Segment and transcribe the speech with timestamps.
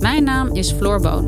[0.00, 1.26] Mijn naam is Floor Boon.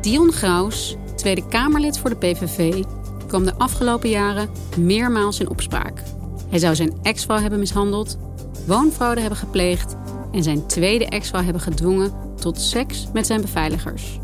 [0.00, 2.82] Dion Graus, Tweede Kamerlid voor de PVV,
[3.26, 4.48] kwam de afgelopen jaren
[4.78, 6.02] meermaals in opspraak.
[6.48, 8.18] Hij zou zijn ex-vrouw hebben mishandeld,
[8.66, 9.96] woonfraude hebben gepleegd
[10.32, 14.18] en zijn tweede ex-vrouw hebben gedwongen tot seks met zijn beveiligers.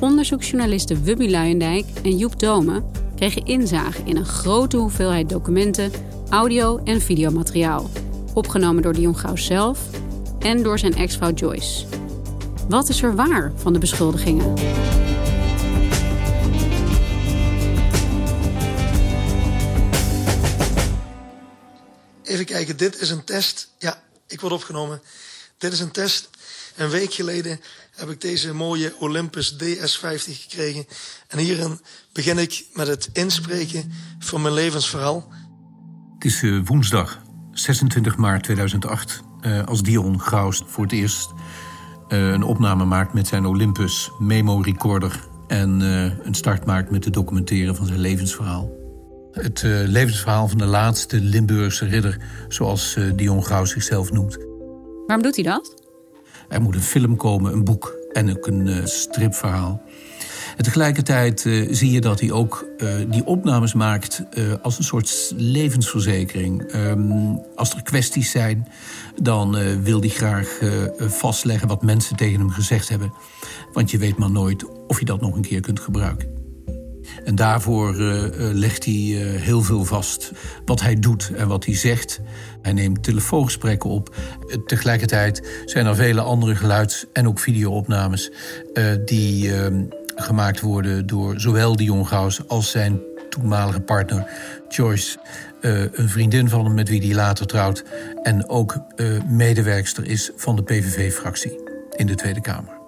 [0.00, 2.82] Onderzoeksjournalisten Wubby Luijendijk en Joep Dome
[3.16, 5.92] kregen inzage in een grote hoeveelheid documenten,
[6.30, 7.90] audio- en videomateriaal,
[8.34, 9.78] opgenomen door Dion Graus zelf
[10.38, 11.86] en door zijn ex-vrouw Joyce.
[12.68, 14.54] Wat is er waar van de beschuldigingen?
[22.22, 23.70] Even kijken, dit is een test.
[23.78, 25.02] Ja, ik word opgenomen.
[25.58, 26.28] Dit is een test.
[26.76, 27.60] Een week geleden
[27.94, 30.86] heb ik deze mooie Olympus DS50 gekregen.
[31.28, 31.80] En hierin
[32.12, 35.32] begin ik met het inspreken van mijn levensverhaal.
[36.14, 41.30] Het is uh, woensdag 26 maart 2008 uh, als Dion Graus voor het eerst
[42.08, 45.80] uh, een opname maakt met zijn Olympus memo recorder en
[46.24, 48.70] een start maakt met het documenteren van zijn levensverhaal.
[49.32, 54.38] Het levensverhaal van de laatste Limburgse ridder, zoals Dion Graus zichzelf noemt.
[55.06, 55.85] Waarom doet hij dat?
[56.48, 59.82] Er moet een film komen, een boek en ook een uh, stripverhaal.
[60.56, 64.22] En tegelijkertijd uh, zie je dat hij ook uh, die opnames maakt
[64.62, 66.74] als een soort levensverzekering.
[66.74, 68.68] Um, als er kwesties zijn,
[69.22, 70.58] dan wil hij graag
[70.98, 73.12] vastleggen wat mensen tegen hem gezegd hebben.
[73.72, 76.35] Want je weet maar nooit of je dat nog een keer kunt gebruiken.
[77.26, 80.32] En daarvoor uh, legt hij uh, heel veel vast.
[80.64, 82.20] Wat hij doet en wat hij zegt.
[82.62, 84.14] Hij neemt telefoongesprekken op.
[84.66, 88.30] Tegelijkertijd zijn er vele andere geluids- en ook videoopnames...
[89.04, 89.52] die
[90.14, 93.00] gemaakt worden door zowel Dion Gauws als zijn
[93.30, 94.26] toenmalige partner
[94.68, 95.18] Joyce.
[95.60, 97.84] een vriendin van hem met wie hij later trouwt.
[98.22, 98.76] En ook
[99.28, 101.60] medewerkster is van de PVV-fractie
[101.96, 102.85] in de Tweede Kamer.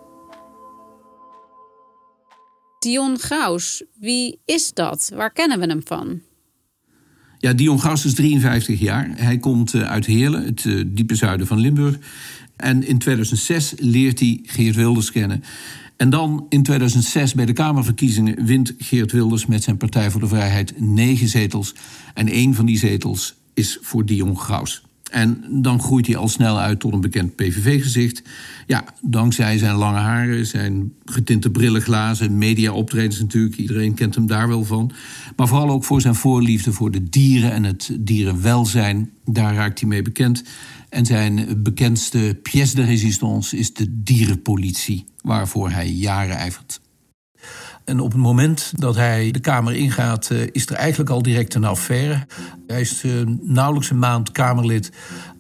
[2.79, 5.11] Dion Graus, wie is dat?
[5.15, 6.21] Waar kennen we hem van?
[7.39, 9.11] Ja, Dion Graus is 53 jaar.
[9.17, 11.99] Hij komt uit Heerlen, het uh, diepe zuiden van Limburg.
[12.57, 15.45] En in 2006 leert hij Geert Wilders kennen.
[15.97, 20.29] En dan in 2006 bij de Kamerverkiezingen wint Geert Wilders met zijn Partij voor de
[20.29, 21.75] Vrijheid negen zetels.
[22.15, 24.83] En één van die zetels is voor Dion Graus.
[25.11, 28.23] En dan groeit hij al snel uit tot een bekend PVV-gezicht.
[28.67, 33.57] Ja, dankzij zijn lange haren, zijn getinte brillenglazen, media-optredens natuurlijk.
[33.57, 34.93] Iedereen kent hem daar wel van.
[35.37, 39.11] Maar vooral ook voor zijn voorliefde voor de dieren en het dierenwelzijn.
[39.25, 40.43] Daar raakt hij mee bekend.
[40.89, 46.81] En zijn bekendste pièce de résistance is de dierenpolitie, waarvoor hij jaren ijvert.
[47.89, 51.65] En op het moment dat hij de Kamer ingaat, is er eigenlijk al direct een
[51.65, 52.27] affaire.
[52.67, 53.05] Hij is
[53.41, 54.93] nauwelijks een maand Kamerlid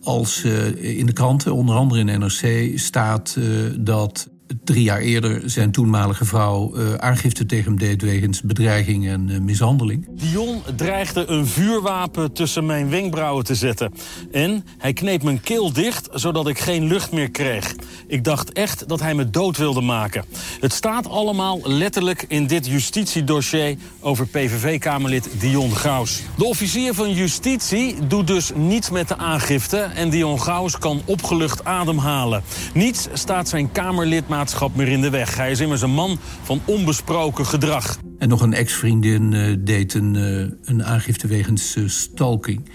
[0.02, 0.44] als
[0.76, 3.36] in de kranten, onder andere in NRC, staat
[3.78, 4.28] dat
[4.64, 9.38] drie jaar eerder zijn toenmalige vrouw uh, aangifte tegen hem deed wegens bedreiging en uh,
[9.38, 10.06] mishandeling.
[10.10, 13.92] Dion dreigde een vuurwapen tussen mijn wenkbrauwen te zetten.
[14.32, 17.74] En hij kneep mijn keel dicht, zodat ik geen lucht meer kreeg.
[18.06, 20.24] Ik dacht echt dat hij me dood wilde maken.
[20.60, 26.22] Het staat allemaal letterlijk in dit justitiedossier over PVV-Kamerlid Dion Graus.
[26.36, 29.78] De officier van justitie doet dus niets met de aangifte...
[29.78, 32.42] en Dion Graus kan opgelucht ademhalen.
[32.74, 34.28] Niets staat zijn Kamerlid
[34.74, 35.36] meer in de weg.
[35.36, 37.98] Hij is immers een man van onbesproken gedrag.
[38.18, 42.70] En nog een ex-vriendin uh, deed een, uh, een aangifte wegens uh, stalking.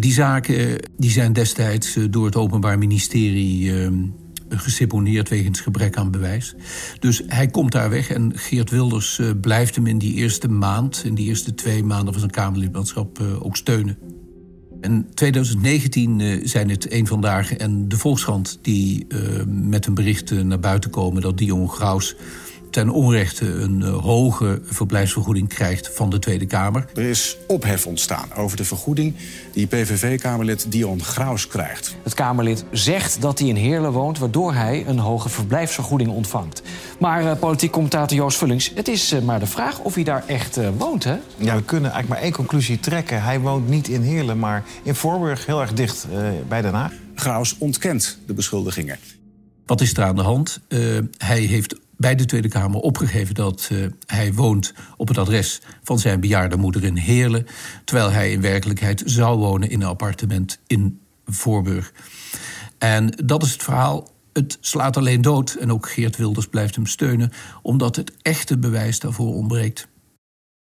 [0.00, 3.72] die zaken die zijn destijds door het Openbaar Ministerie
[4.48, 6.54] geseponeerd wegens gebrek aan bewijs.
[6.98, 11.02] Dus hij komt daar weg en Geert Wilders blijft hem in die eerste maand...
[11.04, 13.98] in die eerste twee maanden van zijn Kamerlidmaatschap ook steunen.
[14.80, 18.58] In 2019 uh, zijn het een vandaag en de Volkskrant...
[18.62, 19.06] die
[19.46, 22.16] met een bericht naar buiten komen dat Dion Graus
[22.70, 26.84] ten onrechte een uh, hoge verblijfsvergoeding krijgt van de Tweede Kamer.
[26.94, 29.14] Er is ophef ontstaan over de vergoeding
[29.52, 31.96] die PVV-Kamerlid Dion Graus krijgt.
[32.02, 36.62] Het Kamerlid zegt dat hij in Heerlen woont, waardoor hij een hoge verblijfsvergoeding ontvangt.
[36.98, 40.24] Maar uh, politiek commentator Joost Vullings, het is uh, maar de vraag of hij daar
[40.26, 41.16] echt woont, hè?
[41.36, 43.22] Ja, we kunnen eigenlijk maar één conclusie trekken.
[43.22, 46.06] Hij woont niet in Heerlen, maar in Voorburg, heel erg dicht
[46.48, 46.92] bij Den Haag.
[47.14, 48.98] Graus ontkent de beschuldigingen.
[49.66, 50.60] Wat is er aan de hand?
[51.16, 55.98] hij heeft bij de Tweede Kamer opgegeven dat uh, hij woont op het adres van
[55.98, 57.46] zijn bejaarde moeder in Heerlen,
[57.84, 61.92] terwijl hij in werkelijkheid zou wonen in een appartement in Voorburg.
[62.78, 64.08] En dat is het verhaal.
[64.32, 67.32] Het slaat alleen dood en ook Geert Wilders blijft hem steunen,
[67.62, 69.88] omdat het echte bewijs daarvoor ontbreekt.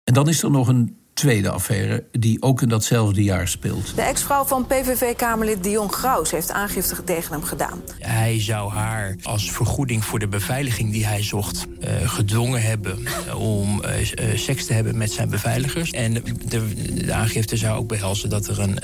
[0.04, 3.96] En dan is er nog een tweede affaire die ook in datzelfde jaar speelt.
[3.96, 7.82] De ex-vrouw van PVV-Kamerlid Dion Graus heeft aangifte tegen hem gedaan.
[8.00, 11.66] Hij zou haar als vergoeding voor de beveiliging die hij zocht...
[11.80, 13.00] Uh, gedwongen hebben
[13.36, 15.92] om uh, seks te hebben met zijn beveiligers.
[15.92, 18.78] En de, de, aangifte zou ook behelzen dat er een,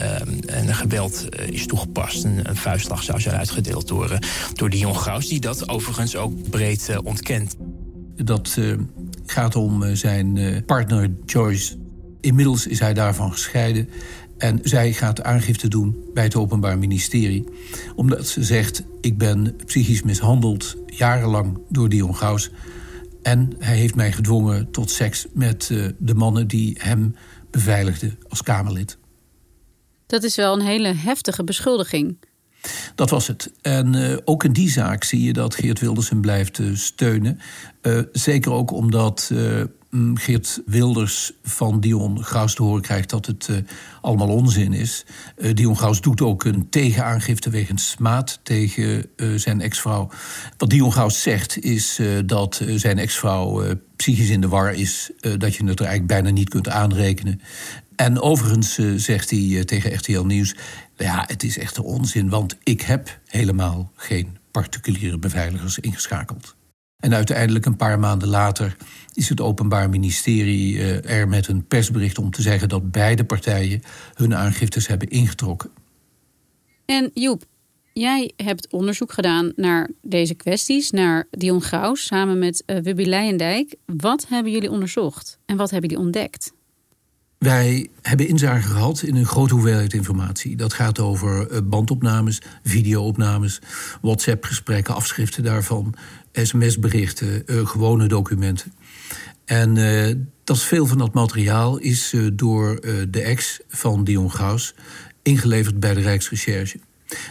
[0.45, 2.23] een geweld is toegepast.
[2.23, 4.19] Een, een, vuistslag zou zijn uitgedeeld door,
[4.53, 5.27] door Dion Graus...
[5.27, 7.55] die dat overigens ook breed ontkent.
[8.15, 8.57] Dat
[9.25, 11.80] gaat om zijn partner Joyce
[12.21, 13.89] Inmiddels is hij daarvan gescheiden
[14.41, 17.45] en zij gaat aangifte doen bij het Openbaar Ministerie.
[17.95, 22.51] Omdat ze zegt, ik ben psychisch mishandeld jarenlang door Dion Gaus.
[23.21, 27.15] En hij heeft mij gedwongen tot seks met uh, de mannen die hem
[27.51, 28.97] beveiligden als Kamerlid.
[30.07, 32.17] Dat is wel een hele heftige beschuldiging.
[32.95, 33.51] Dat was het.
[33.61, 37.39] En uh, ook in die zaak zie je dat Geert Wilders hem blijft uh, steunen.
[38.11, 39.31] zeker ook omdat
[40.13, 43.57] Geert Wilders van Dion Graus te horen krijgt dat het uh,
[44.01, 45.05] allemaal onzin is.
[45.37, 50.09] Uh, Dion Graus doet ook een tegenaangifte wegens smaad tegen uh, zijn ex-vrouw.
[50.57, 53.63] Wat Dion Graus zegt is dat zijn ex-vrouw
[53.95, 57.41] psychisch in de war is, dat je het er eigenlijk bijna niet kunt aanrekenen.
[57.95, 60.55] En overigens zegt hij tegen RTL Nieuws:
[60.97, 66.55] ja, het is echt onzin, want ik heb helemaal geen particuliere beveiligers ingeschakeld.
[67.01, 68.75] En uiteindelijk een paar maanden later
[69.13, 73.81] is het Openbaar Ministerie uh, er met een persbericht om te zeggen dat beide partijen
[74.13, 75.69] hun aangiftes hebben ingetrokken.
[76.85, 77.43] En Joep,
[77.93, 83.75] jij hebt onderzoek gedaan naar deze kwesties, naar Dion Graus samen met uh, Wubby Leijendijk.
[83.85, 86.53] Wat hebben jullie onderzocht en wat hebben jullie ontdekt?
[87.45, 90.55] Wij hebben inzage gehad in een grote hoeveelheid informatie.
[90.55, 93.61] Dat gaat over eh, bandopnames, videoopnames,
[94.01, 95.93] WhatsApp-gesprekken, afschriften daarvan,
[96.33, 98.73] sms-berichten, uh, gewone documenten.
[99.45, 102.79] En uh, dat veel van dat materiaal is door
[103.09, 104.73] de ex van Dion Gaus
[105.21, 106.79] ingeleverd bij de Rijksrecherche.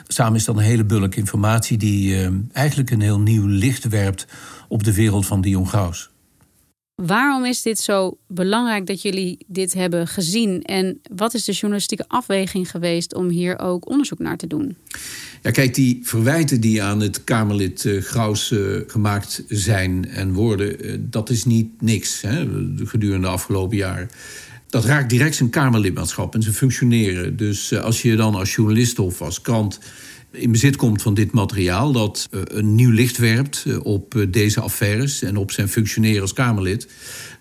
[0.07, 4.27] Samen is dat een hele bulk informatie die eigenlijk een heel nieuw licht werpt
[4.69, 6.10] op de wereld van Dion Gaus.
[7.07, 10.63] Waarom is dit zo belangrijk dat jullie dit hebben gezien?
[10.63, 14.77] En wat is de journalistieke afweging geweest om hier ook onderzoek naar te doen?
[15.43, 20.87] Ja, kijk, die verwijten die aan het Kamerlid uh, Graus uh, gemaakt zijn en worden,
[20.87, 22.47] uh, dat is niet niks hè,
[22.85, 24.11] gedurende de afgelopen jaren.
[24.67, 27.37] Dat raakt direct zijn Kamerlidmaatschap en zijn functioneren.
[27.37, 29.79] Dus als je dan als journalist of als krant
[30.33, 35.37] in bezit komt van dit materiaal, dat een nieuw licht werpt op deze affaires en
[35.37, 36.89] op zijn functioneren als Kamerlid,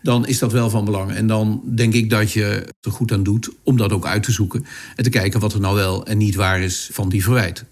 [0.01, 1.11] dan is dat wel van belang.
[1.11, 4.31] En dan denk ik dat je er goed aan doet om dat ook uit te
[4.31, 4.65] zoeken
[4.95, 7.67] en te kijken wat er nou wel en niet waar is van die verwijten.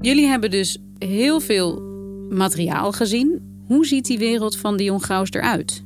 [0.00, 1.82] Jullie hebben dus heel veel
[2.30, 3.54] materiaal gezien.
[3.66, 5.85] Hoe ziet die wereld van Dion Graus eruit?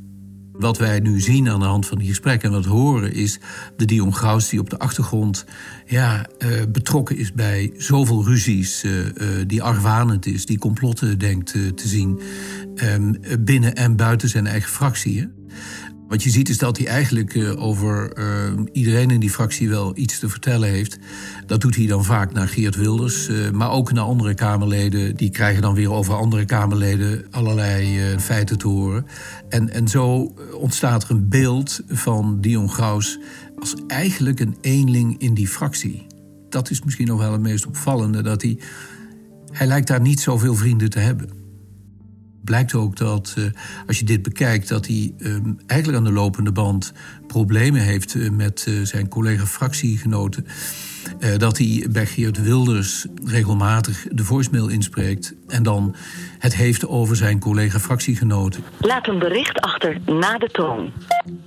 [0.61, 3.39] Wat wij nu zien aan de hand van die gesprekken en wat horen is
[3.77, 5.45] de Dion Graus die op de achtergrond
[5.87, 9.11] ja, uh, betrokken is bij zoveel ruzies, uh, uh,
[9.47, 12.21] die argwanend is, die complotten denkt te zien
[12.75, 15.29] ehm, binnen en buiten zijn eigen fractie.
[16.11, 18.25] Wat je ziet is dat hij eigenlijk uh, over uh,
[18.73, 20.99] iedereen in die fractie wel iets te vertellen heeft.
[21.47, 25.17] Dat doet hij dan vaak naar Geert Wilders, uh, maar ook naar andere Kamerleden.
[25.17, 29.07] Die krijgen dan weer over andere Kamerleden allerlei feiten te horen.
[29.49, 33.19] En, en zo ontstaat er een beeld van Dion Graus
[33.59, 36.07] als eigenlijk een eenling in die fractie.
[36.49, 38.59] Dat is misschien nog wel het meest opvallende, dat hij...
[39.51, 41.40] Hij lijkt daar niet zoveel vrienden te hebben
[42.45, 43.45] blijkt ook dat, uh,
[43.87, 46.93] als je dit bekijkt, dat hij uh, eigenlijk aan de lopende band
[47.27, 50.47] problemen heeft uh, met zijn collega-fractiegenoten.
[51.21, 55.95] Eh, dat hij bij Geert Wilders regelmatig de voicemail inspreekt en dan
[56.39, 58.65] het heeft over zijn collega-fractiegenoten.
[58.79, 60.93] Laat een bericht achter na de toon.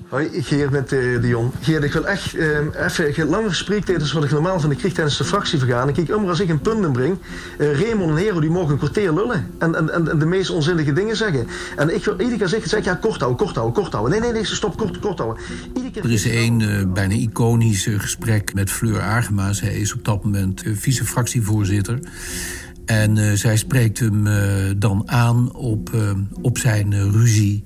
[0.08, 1.51] Hoi, Geert met uh, Dion.
[1.62, 2.58] Geert, ik wil echt uh,
[2.98, 5.98] even langer spreektijd is wat ik normaal van de tijdens de fractievergadering.
[5.98, 7.18] Kijk, immer als ik een punt inbreng,
[7.60, 10.94] uh, Raymond en Hero die mogen een kwartier lullen en, en, en, de meest onzinnige
[10.94, 11.48] dingen zeggen.
[11.75, 14.12] En ik wil iedere keer zeggen, zeg ja, kort houden, kort houden, kort houden.
[14.12, 15.44] Nee, nee, nee, stop, kort, kort houden.
[16.03, 19.53] Er is één uh, bijna iconisch gesprek met Fleur Agema.
[19.63, 22.00] Zij is op dat moment vice-fractievoorzitter.
[22.86, 24.36] En uh, zij spreekt hem uh,
[24.77, 25.91] dan aan op,
[26.41, 27.63] op zijn ruzie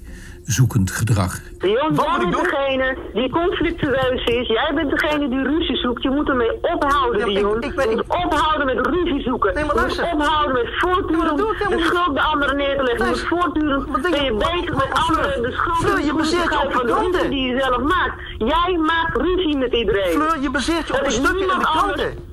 [0.48, 1.42] zoekend gedrag.
[1.60, 4.48] Jon, jij bent degene die conflictueus is.
[4.48, 6.04] Jij bent degene die ruzie zoekt.
[6.04, 7.58] Je moet ermee ophouden, ja, Dion.
[7.58, 9.54] Ik, ik ben, je moet ophouden met ruzie zoeken.
[9.54, 13.06] Nee, maar je moet ophouden met voortdurend de schuld bij anderen neer te leggen.
[13.06, 16.74] Je moet voortdurend ben je bezig met anderen de schuld Fleur, je baseert je op
[16.74, 18.22] van de ruzie die je zelf maakt.
[18.38, 20.12] Jij maakt ruzie met iedereen.
[20.12, 22.27] Fleur, je baseert je op een stukje in de kranten.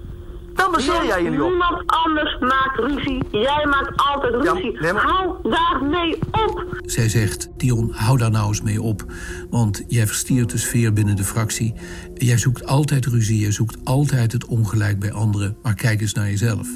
[0.64, 1.48] Dan baseer jij je nu op.
[1.48, 3.22] Niemand anders maakt ruzie.
[3.30, 4.72] Jij maakt altijd ruzie.
[4.72, 5.02] Ja, nee, maar...
[5.02, 6.64] Hou daarmee op.
[6.84, 9.04] Zij zegt, Dion, hou daar nou eens mee op.
[9.50, 11.74] Want jij verstiert de sfeer binnen de fractie.
[12.14, 13.38] Jij zoekt altijd ruzie.
[13.38, 15.56] Jij zoekt altijd het ongelijk bij anderen.
[15.62, 16.68] Maar kijk eens naar jezelf.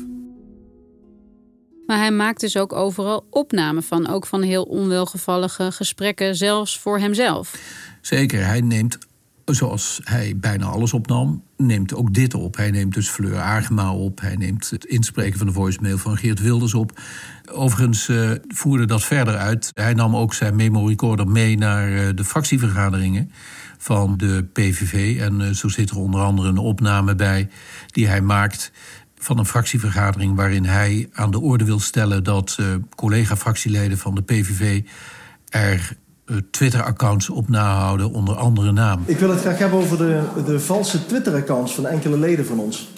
[1.87, 4.09] Maar hij maakt dus ook overal opnamen van.
[4.09, 7.55] Ook van heel onwelgevallige gesprekken, zelfs voor hemzelf.
[8.01, 8.99] Zeker, hij neemt
[9.55, 12.57] zoals hij bijna alles opnam, neemt ook dit op.
[12.57, 14.21] Hij neemt dus Fleur Agema op.
[14.21, 17.01] Hij neemt het inspreken van de voicemail van Geert Wilders op.
[17.53, 19.71] Overigens uh, voerde dat verder uit.
[19.75, 23.31] Hij nam ook zijn memo recorder mee naar uh, de fractievergaderingen
[23.79, 25.21] van de PVV.
[25.21, 27.49] En uh, zo zit er onder andere een opname bij
[27.87, 28.73] die hij maakt
[29.19, 32.59] van een fractievergadering waarin hij aan de orde wil stellen dat
[32.95, 34.83] collega-fractieleden van de PVV
[35.49, 35.97] er
[36.51, 39.03] Twitter-accounts op nahouden onder andere naam.
[39.05, 42.89] Ik wil het graag hebben over de, de valse Twitter-accounts van enkele leden van ons.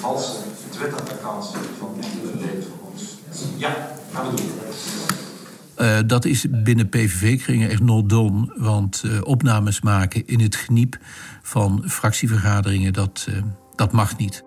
[0.00, 0.32] Valse
[0.68, 3.18] Twitter-accounts van enkele leden van ons.
[3.56, 3.76] Ja,
[4.12, 4.46] gaan we doen.
[5.80, 8.52] Uh, dat is binnen PVV-kringen echt not done.
[8.56, 10.98] Want uh, opnames maken in het geniep
[11.42, 13.42] van fractievergaderingen, dat, uh,
[13.74, 14.44] dat mag niet.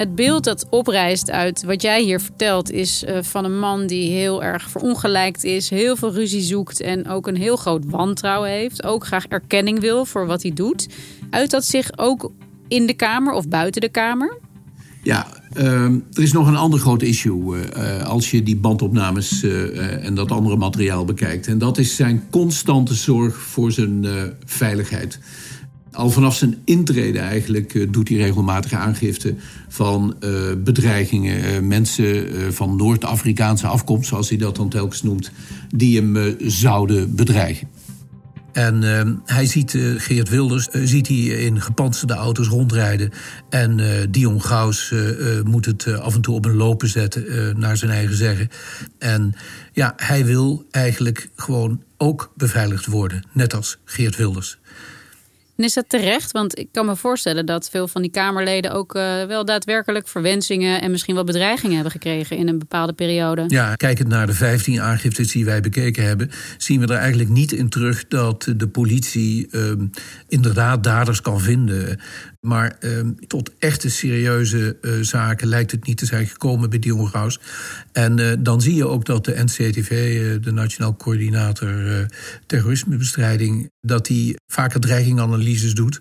[0.00, 4.10] Het beeld dat oprijst uit wat jij hier vertelt is uh, van een man die
[4.10, 8.84] heel erg verongelijkt is, heel veel ruzie zoekt en ook een heel groot wantrouwen heeft.
[8.84, 10.88] Ook graag erkenning wil voor wat hij doet.
[11.30, 12.32] Uit dat zich ook
[12.68, 14.38] in de Kamer of buiten de Kamer?
[15.02, 15.26] Ja,
[15.56, 19.42] uh, er is nog een ander groot issue uh, als je die bandopnames
[20.02, 21.46] en dat andere materiaal bekijkt.
[21.46, 24.06] En dat is zijn constante zorg voor zijn
[24.44, 25.18] veiligheid.
[25.92, 29.34] Al vanaf zijn intrede eigenlijk uh, doet hij regelmatige aangifte
[29.68, 31.44] van uh, bedreigingen.
[31.44, 35.30] Uh, mensen van Noord-Afrikaanse afkomst, zoals hij dat dan telkens noemt,
[35.74, 37.68] die hem zouden bedreigen.
[38.52, 38.82] En
[39.24, 43.10] hij ziet Geert Wilders ziet hij in gepantserde auto's rondrijden.
[43.48, 43.80] En
[44.10, 44.94] Dion Gaus
[45.44, 48.48] moet het af en toe op een lopen zetten, naar zijn eigen zeggen.
[48.98, 49.34] En
[49.72, 54.58] ja, hij wil eigenlijk gewoon ook beveiligd worden, net als Geert Wilders.
[55.60, 56.32] En is dat terecht?
[56.32, 60.80] Want ik kan me voorstellen dat veel van die Kamerleden ook uh, wel daadwerkelijk verwensingen
[60.80, 63.44] en misschien wel bedreigingen hebben gekregen in een bepaalde periode.
[63.48, 67.52] Ja, kijkend naar de 15 aangiftes die wij bekeken hebben, zien we er eigenlijk niet
[67.52, 69.72] in terug dat de politie uh,
[70.28, 72.00] inderdaad daders kan vinden.
[72.40, 77.06] Maar uh, tot echte serieuze uh, zaken lijkt het niet te zijn gekomen bij Dion
[77.06, 77.40] Graus.
[77.92, 82.06] En uh, dan zie je ook dat de NCTV, de Nationaal Coördinator
[82.46, 86.00] Terrorismebestrijding, dat die vaker dreiginganalyses doet.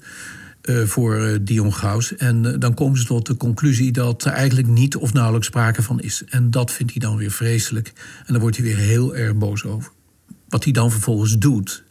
[0.86, 2.16] voor Dion Graus.
[2.16, 6.00] En dan komen ze tot de conclusie dat er eigenlijk niet of nauwelijks sprake van
[6.00, 6.24] is.
[6.26, 7.94] En dat vindt hij dan weer vreselijk.
[8.26, 9.92] En daar wordt hij weer heel erg boos over.
[10.50, 11.84] Wat hij dan vervolgens doet,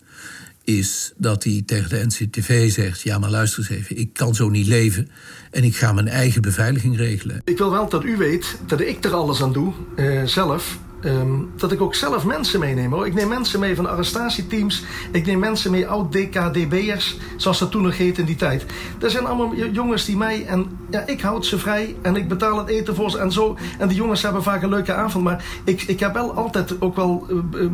[0.68, 4.48] is dat hij tegen de NCTV zegt: Ja, maar luister eens even, ik kan zo
[4.48, 5.08] niet leven
[5.50, 7.40] en ik ga mijn eigen beveiliging regelen.
[7.44, 10.78] Ik wil wel dat u weet dat ik er alles aan doe, uh, zelf.
[11.02, 12.93] Um, dat ik ook zelf mensen meeneem.
[12.93, 13.07] Hoor.
[13.07, 14.85] Ik neem mensen mee van arrestatieteams.
[15.12, 18.64] Ik neem mensen mee, oud-DKDB'ers, zoals dat toen nog heette in die tijd.
[18.99, 20.47] Dat zijn allemaal jongens die mij...
[20.47, 23.57] En ja, ik houd ze vrij en ik betaal het eten voor ze en zo.
[23.78, 25.25] En die jongens hebben vaak een leuke avond.
[25.25, 27.71] Maar ik, ik heb wel altijd ook wel uh,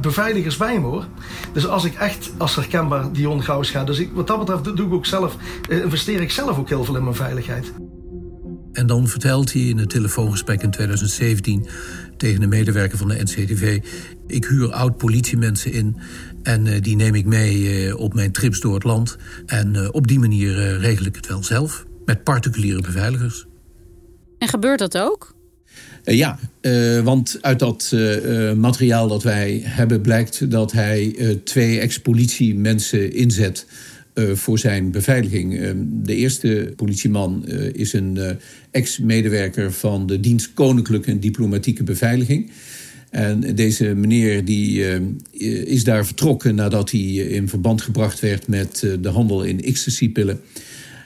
[0.00, 1.06] beveiligers bij me, hoor.
[1.52, 3.84] Dus als ik echt als herkenbaar Dion Gauws ga...
[3.84, 5.36] Dus ik, wat dat betreft doe ik ook zelf...
[5.68, 7.72] Uh, investeer ik zelf ook heel veel in mijn veiligheid.
[8.72, 11.66] En dan vertelt hij in het telefoongesprek in 2017
[12.20, 13.80] tegen een medewerker van de NCTV...
[14.26, 15.96] ik huur oud-politiemensen in
[16.42, 19.16] en uh, die neem ik mee uh, op mijn trips door het land.
[19.46, 23.46] En uh, op die manier regel ik het wel zelf, met particuliere beveiligers.
[24.38, 25.34] En gebeurt dat ook?
[26.04, 31.80] Uh, ja, uh, want uit dat uh, materiaal dat wij hebben blijkt dat hij twee
[31.80, 33.66] ex-politiemensen inzet
[34.14, 35.60] voor zijn beveiliging.
[36.02, 38.18] de eerste politieman is een
[38.70, 42.50] ex-medewerker van de dienst Koninklijke en Diplomatieke Beveiliging.
[43.10, 44.84] En deze meneer die,
[45.64, 50.40] is daar vertrokken nadat hij in verband gebracht werd met de handel in ecstasy-pillen.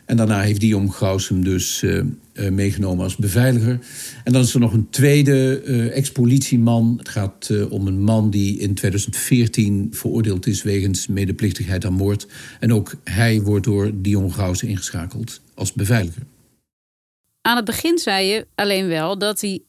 [0.04, 2.02] En daarna heeft Dion Gauss hem dus uh,
[2.34, 3.78] uh, meegenomen als beveiliger.
[4.24, 6.94] En dan is er nog een tweede uh, ex-politieman.
[6.98, 12.26] Het gaat om een man die in 2014 veroordeeld is wegens medeplichtigheid aan moord.
[12.60, 16.22] En ook hij wordt door Dion Gauss ingeschakeld als beveiliger.
[17.40, 19.62] Aan het begin zei je alleen wel dat hij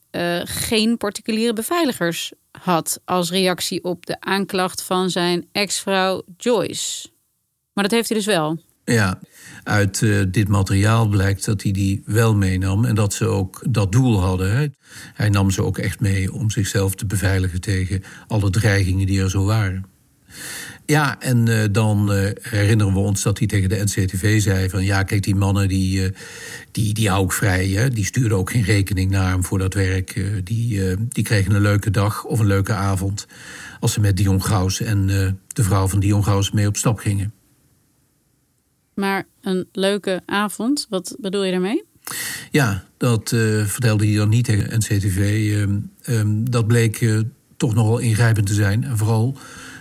[0.43, 7.09] geen particuliere beveiligers had als reactie op de aanklacht van zijn ex-vrouw Joyce.
[7.73, 8.59] Maar dat heeft hij dus wel.
[8.85, 9.19] Ja,
[9.63, 13.91] uit uh, dit materiaal blijkt dat hij die wel meenam en dat ze ook dat
[13.91, 14.57] doel hadden.
[14.57, 14.67] Hè.
[15.13, 19.29] Hij nam ze ook echt mee om zichzelf te beveiligen tegen alle dreigingen die er
[19.29, 19.85] zo waren.
[20.85, 24.83] Ja, en uh, dan uh, herinneren we ons dat hij tegen de NCTV zei van...
[24.83, 26.11] ja, kijk, die mannen, die,
[26.71, 27.67] die, die hou ik vrij.
[27.67, 27.89] Hè?
[27.89, 30.21] Die stuurden ook geen rekening naar hem voor dat werk.
[30.43, 33.27] die, die kregen een leuke dag of een leuke avond...
[33.79, 35.07] als ze met Dion Graus en
[35.47, 37.33] de vrouw van Dion Graus mee op stap gingen.
[38.95, 41.83] Maar een leuke avond, wat bedoel je daarmee?
[42.51, 45.17] Ja, dat uh, vertelde hij dan niet tegen NCTV.
[45.17, 45.61] Uh,
[46.05, 47.19] uh, dat bleek uh,
[47.57, 48.83] toch nogal ingrijpend te zijn.
[48.83, 49.37] En vooral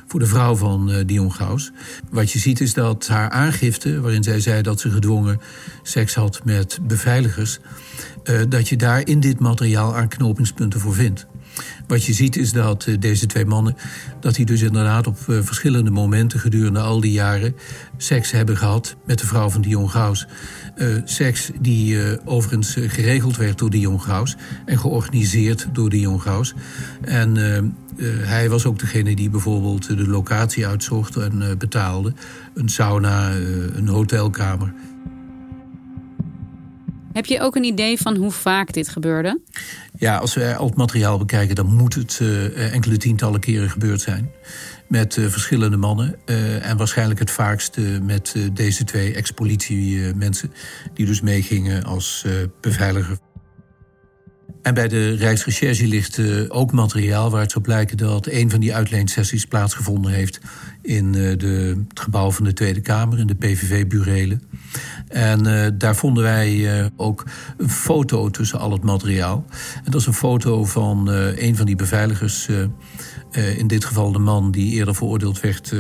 [0.07, 1.73] voor de vrouw van uh, Dion Gaus.
[2.11, 5.41] Wat je ziet is dat haar aangifte, waarin zij zei dat ze gedwongen
[5.83, 7.59] seks had met beveiligers,
[8.49, 11.27] dat je daar in dit materiaal aanknopingspunten voor vindt.
[11.87, 13.77] Wat je ziet is dat uh, deze twee mannen,
[14.21, 17.55] dat die dus inderdaad op uh, verschillende momenten gedurende al die jaren
[17.97, 20.27] seks hebben gehad met de vrouw van Dion Graus.
[20.77, 26.55] Uh, seks die overigens geregeld werd door Dion Graus en georganiseerd door Dion Graus.
[27.01, 27.37] En
[28.23, 32.13] hij was ook degene die bijvoorbeeld de locatie uitzocht en betaalde.
[32.55, 33.31] Een sauna,
[33.75, 34.73] een hotelkamer.
[37.15, 39.41] Heb je ook een idee van hoe vaak dit gebeurde?
[39.99, 44.01] Ja, als we al het materiaal bekijken, dan moet het uh, enkele tientallen keren gebeurd
[44.01, 44.31] zijn.
[44.89, 46.17] Met uh, verschillende mannen.
[46.27, 50.53] Uh, en waarschijnlijk het vaakst met deze twee ex-politie-mensen.
[50.95, 52.27] die dus meegingen als
[52.61, 53.19] beveiliger.
[54.63, 59.45] En bij de Rijksrecherche ligt ook materiaal waaruit zou blijken dat een van die uitleensessies
[59.45, 60.41] plaatsgevonden heeft
[60.83, 64.43] in de, het gebouw van de Tweede Kamer, in de PVV-burelen.
[65.15, 67.25] En uh, daar vonden wij uh, ook
[67.57, 69.45] een foto tussen al het materiaal.
[69.85, 72.49] En dat is een foto van uh, een van die beveiligers.
[73.57, 75.73] in dit geval de man die eerder veroordeeld werd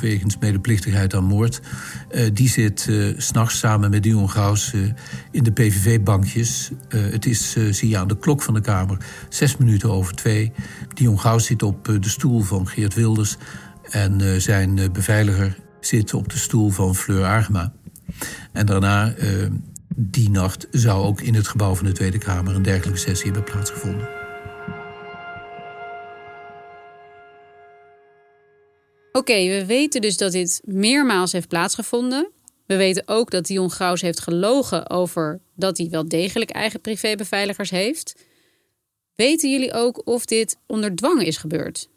[0.00, 1.60] wegens medeplichtigheid aan moord.
[2.32, 4.72] die zit s'nachts samen met Dion Graus
[5.30, 6.70] in de PVV-bankjes.
[6.88, 8.96] het is, zie je aan de klok van de Kamer,
[9.28, 10.52] zes minuten over twee.
[10.94, 13.36] Dion Graus zit op de stoel van Geert Wilders.
[13.90, 17.72] En zijn beveiliger zit op de stoel van Fleur Argema.
[18.52, 19.46] En daarna, uh,
[19.96, 23.52] die nacht, zou ook in het gebouw van de Tweede Kamer een dergelijke sessie hebben
[23.52, 24.08] plaatsgevonden.
[29.12, 32.30] Oké, we weten dus dat dit meermaals heeft plaatsgevonden.
[32.66, 37.70] We weten ook dat Dion Graus heeft gelogen over dat hij wel degelijk eigen privébeveiligers
[37.70, 38.14] heeft.
[39.14, 41.88] Weten jullie ook of dit onder dwang is gebeurd?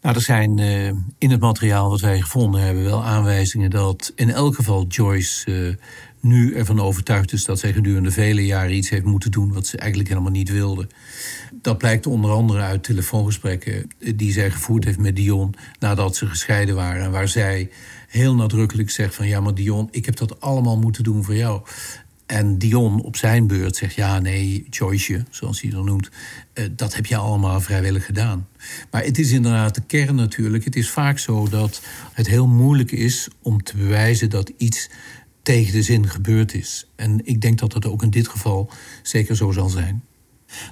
[0.00, 0.86] Nou, er zijn uh,
[1.18, 5.74] in het materiaal wat wij gevonden hebben wel aanwijzingen dat in elk geval Joyce uh,
[6.20, 9.78] nu ervan overtuigd is dat zij gedurende vele jaren iets heeft moeten doen wat ze
[9.78, 10.86] eigenlijk helemaal niet wilde.
[11.62, 16.74] Dat blijkt onder andere uit telefoongesprekken die zij gevoerd heeft met Dion nadat ze gescheiden
[16.74, 17.02] waren.
[17.02, 17.70] En waar zij
[18.08, 21.62] heel nadrukkelijk zegt van ja, maar Dion, ik heb dat allemaal moeten doen voor jou.
[22.28, 26.08] En Dion op zijn beurt zegt: Ja, nee, Joyce, zoals hij dat noemt,
[26.54, 28.48] uh, dat heb je allemaal vrijwillig gedaan.
[28.90, 30.64] Maar het is inderdaad de kern natuurlijk.
[30.64, 34.90] Het is vaak zo dat het heel moeilijk is om te bewijzen dat iets
[35.42, 36.88] tegen de zin gebeurd is.
[36.96, 38.70] En ik denk dat dat ook in dit geval
[39.02, 40.02] zeker zo zal zijn.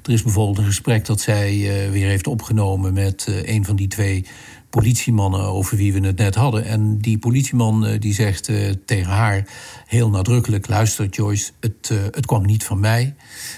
[0.02, 3.76] Er is bijvoorbeeld een gesprek dat zij uh, weer heeft opgenomen met uh, een van
[3.76, 4.26] die twee
[4.70, 6.64] politiemannen over wie we het net hadden.
[6.64, 8.50] En die politieman uh, die zegt
[8.84, 9.46] tegen haar
[9.86, 13.14] heel nadrukkelijk: luister, Joyce, het, het kwam niet van mij,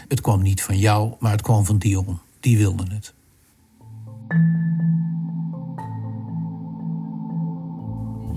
[0.09, 2.19] het kwam niet van jou, maar het kwam van Dion.
[2.41, 3.15] Die wilde het.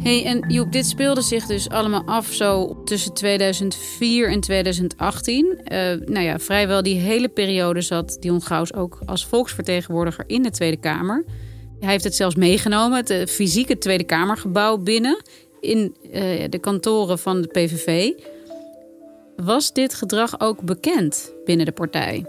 [0.03, 5.45] Hey, en Joep, dit speelde zich dus allemaal af zo tussen 2004 en 2018.
[5.45, 5.57] Uh,
[6.05, 10.77] nou ja, vrijwel die hele periode zat Dion Gauws ook als volksvertegenwoordiger in de Tweede
[10.77, 11.25] Kamer.
[11.81, 15.21] Hij heeft het zelfs meegenomen, het uh, fysieke Tweede Kamergebouw binnen,
[15.59, 16.11] in uh,
[16.49, 18.11] de kantoren van de PVV.
[19.35, 22.25] Was dit gedrag ook bekend binnen de partij?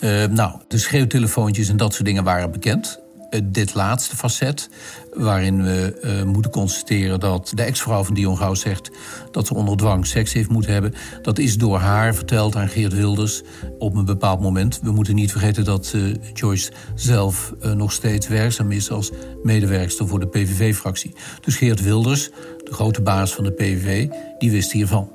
[0.00, 3.00] Uh, nou, de schreeuwtelefoontjes en dat soort dingen waren bekend.
[3.30, 4.70] Uh, dit laatste facet,
[5.14, 8.90] waarin we uh, moeten constateren dat de ex-vrouw van Dion Gauw zegt
[9.30, 10.94] dat ze onder dwang seks heeft moeten hebben.
[11.22, 13.42] Dat is door haar verteld aan Geert Wilders
[13.78, 14.80] op een bepaald moment.
[14.82, 15.94] We moeten niet vergeten dat
[16.34, 19.10] Joyce zelf nog steeds werkzaam is als
[19.42, 21.14] medewerkster voor de PVV-fractie.
[21.40, 22.30] Dus Geert Wilders,
[22.64, 25.12] de grote baas van de PVV, die wist hiervan.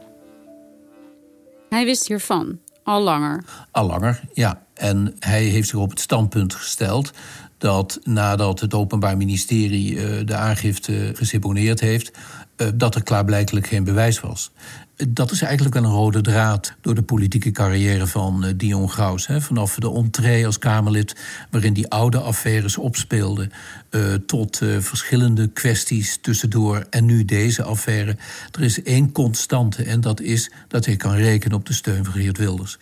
[1.69, 3.43] Hij wist hiervan, al langer.
[3.71, 4.63] Al langer, ja.
[4.73, 7.11] En hij heeft zich op het standpunt gesteld
[7.57, 12.11] dat nadat het Openbaar Ministerie uh, de aangifte geseponeerd heeft,
[12.57, 14.51] uh, dat er klaarblijkelijk geen bewijs was.
[15.07, 19.27] Dat is eigenlijk een rode draad door de politieke carrière van Dion Graus.
[19.29, 21.15] Vanaf de entree als Kamerlid,
[21.51, 23.51] waarin die oude affaires opspeelden,
[24.25, 28.17] tot verschillende kwesties tussendoor en nu deze affaire.
[28.51, 32.13] Er is één constante en dat is dat hij kan rekenen op de steun van
[32.13, 32.77] Geert Wilders.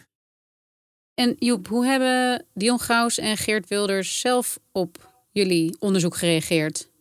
[1.16, 6.92] En Joep, hoe hebben Dion Graus en Geert Wilders zelf op jullie onderzoek gereageerd?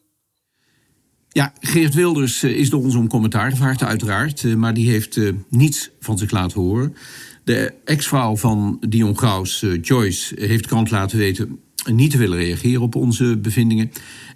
[1.28, 4.44] Ja, Geert Wilders eh, is door ons om commentaar gevraagd, uiteraard.
[4.44, 6.96] Eh, maar die heeft uh, niets van zich laten horen.
[7.44, 12.82] De ex-vrouw van Dion Graus, Joyce, heeft de krant laten weten niet te willen reageren
[12.82, 13.90] op onze bevindingen.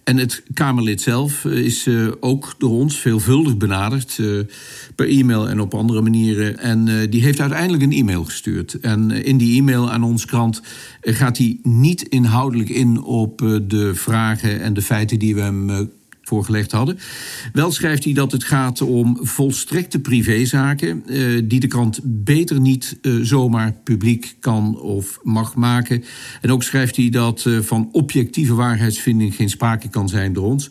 [0.06, 4.18] En het Kamerlid zelf eh, is uh, ook door ons veelvuldig benaderd.
[4.18, 4.40] Uh,
[4.94, 6.58] per e-mail en op andere manieren.
[6.58, 8.74] En die heeft uiteindelijk een e-mail gestuurd.
[8.80, 10.62] En in die e-mail aan ons krant
[11.00, 15.90] gaat hij niet inhoudelijk in op de vragen en de feiten die we hem
[16.26, 16.98] voorgelegd hadden.
[17.52, 21.02] Wel schrijft hij dat het gaat om volstrekte privézaken...
[21.06, 26.04] Uh, die de krant beter niet uh, zomaar publiek kan of mag maken.
[26.40, 29.34] En ook schrijft hij dat uh, van objectieve waarheidsvinding...
[29.34, 30.70] geen sprake kan zijn door ons.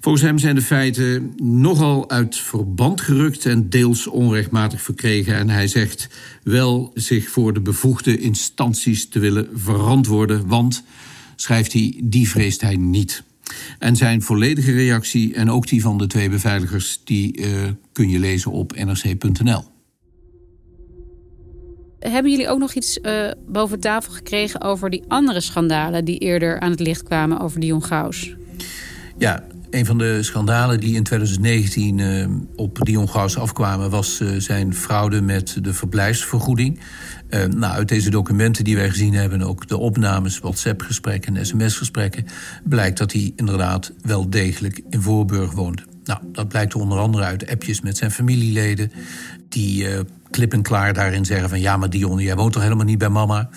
[0.00, 3.46] Volgens hem zijn de feiten nogal uit verband gerukt...
[3.46, 5.34] en deels onrechtmatig verkregen.
[5.34, 6.08] En hij zegt
[6.42, 10.46] wel zich voor de bevoegde instanties te willen verantwoorden...
[10.46, 10.84] want,
[11.36, 13.22] schrijft hij, die vreest hij niet...
[13.78, 17.00] En zijn volledige reactie en ook die van de twee beveiligers...
[17.04, 17.46] die uh,
[17.92, 19.64] kun je lezen op nrc.nl.
[21.98, 26.04] Hebben jullie ook nog iets uh, boven tafel gekregen over die andere schandalen...
[26.04, 28.34] die eerder aan het licht kwamen over Dion Gauws?
[29.18, 33.90] Ja, een van de schandalen die in 2019 uh, op Dion Gauws afkwamen...
[33.90, 36.80] was uh, zijn fraude met de verblijfsvergoeding.
[37.30, 39.42] Uh, nou, uit deze documenten die wij gezien hebben...
[39.42, 42.26] ook de opnames, WhatsApp-gesprekken en sms-gesprekken...
[42.64, 45.84] blijkt dat hij inderdaad wel degelijk in Voorburg woont.
[46.04, 48.92] Nou, dat blijkt onder andere uit appjes met zijn familieleden...
[49.48, 49.86] die
[50.32, 51.60] klip en klaar daarin zeggen van...
[51.60, 53.48] ja, maar Dion, jij woont toch helemaal niet bij mama?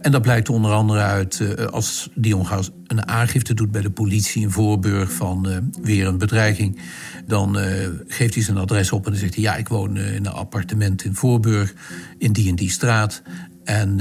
[0.00, 2.46] En dat blijkt onder andere uit uh, als Dion
[2.86, 5.12] een aangifte doet bij de politie in Voorburg...
[5.12, 6.80] van uh, weer een bedreiging,
[7.26, 7.64] dan uh,
[8.06, 9.04] geeft hij zijn adres op...
[9.04, 11.74] en dan zegt hij, ja, ik woon in een appartement in Voorburg,
[12.18, 13.22] in die en die straat...
[13.64, 14.00] en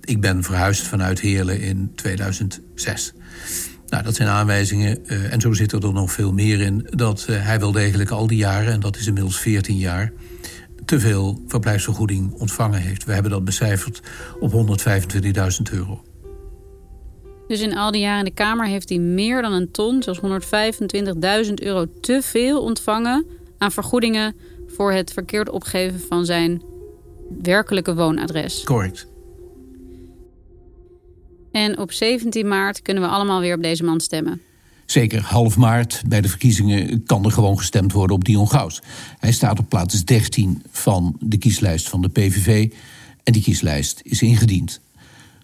[0.00, 3.12] ik ben verhuisd vanuit Heerlen in 2006...
[3.88, 6.86] Nou, dat zijn aanwijzingen, en zo zit er nog veel meer in...
[6.90, 10.12] dat hij wel degelijk al die jaren, en dat is inmiddels 14 jaar
[10.90, 13.04] te veel verblijfsvergoeding ontvangen heeft.
[13.04, 14.00] We hebben dat becijferd
[14.40, 16.02] op 125.000 euro.
[17.48, 20.20] Dus in al die jaren in de Kamer heeft hij meer dan een ton, zoals
[21.46, 23.26] 125.000 euro, te veel ontvangen
[23.58, 26.62] aan vergoedingen voor het verkeerd opgeven van zijn
[27.42, 28.64] werkelijke woonadres.
[28.64, 29.06] Correct.
[31.52, 34.40] En op 17 maart kunnen we allemaal weer op deze man stemmen.
[34.90, 38.82] Zeker half maart bij de verkiezingen kan er gewoon gestemd worden op Dion Gaus.
[39.18, 42.72] Hij staat op plaats 13 van de kieslijst van de PVV
[43.22, 44.80] en die kieslijst is ingediend.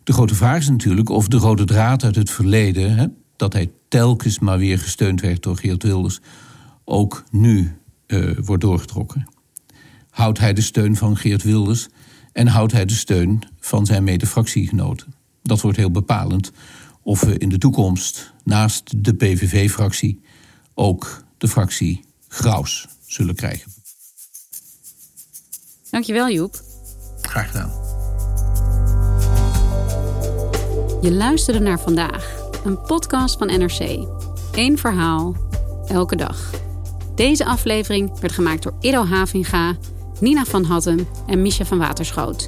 [0.05, 3.07] De grote vraag is natuurlijk of de rode draad uit het verleden, hè,
[3.37, 6.21] dat hij telkens maar weer gesteund werd door Geert Wilders,
[6.85, 9.29] ook nu uh, wordt doorgetrokken.
[10.11, 11.89] Houdt hij de steun van Geert Wilders
[12.33, 15.15] en houdt hij de steun van zijn mede-fractiegenoten?
[15.43, 16.53] Dat wordt heel bepalend
[17.03, 20.21] of we in de toekomst naast de PVV-fractie
[20.75, 23.73] ook de fractie Graus zullen krijgen.
[25.91, 26.61] Dankjewel Joep.
[27.23, 27.71] Graag gedaan.
[31.03, 34.09] Je luisterde naar vandaag, een podcast van NRC.
[34.53, 35.37] Eén verhaal,
[35.87, 36.51] elke dag.
[37.15, 39.77] Deze aflevering werd gemaakt door Ido Havinga,
[40.21, 42.47] Nina van Hattem en Misha van Waterschoot.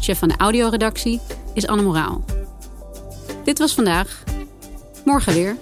[0.00, 1.20] Chef van de audioredactie
[1.54, 2.24] is Anne Moraal.
[3.44, 4.24] Dit was vandaag.
[5.06, 5.56] Morgen weer.